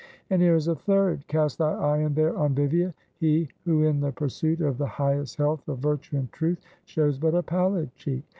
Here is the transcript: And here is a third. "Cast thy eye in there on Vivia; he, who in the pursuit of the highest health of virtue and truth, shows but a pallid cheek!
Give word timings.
And 0.31 0.41
here 0.41 0.55
is 0.55 0.67
a 0.67 0.73
third. 0.73 1.27
"Cast 1.27 1.59
thy 1.59 1.73
eye 1.73 1.99
in 1.99 2.15
there 2.15 2.35
on 2.35 2.55
Vivia; 2.55 2.95
he, 3.19 3.49
who 3.65 3.83
in 3.83 3.99
the 3.99 4.11
pursuit 4.11 4.59
of 4.59 4.79
the 4.79 4.87
highest 4.87 5.37
health 5.37 5.67
of 5.69 5.77
virtue 5.77 6.17
and 6.17 6.31
truth, 6.31 6.57
shows 6.85 7.19
but 7.19 7.35
a 7.35 7.43
pallid 7.43 7.93
cheek! 7.93 8.23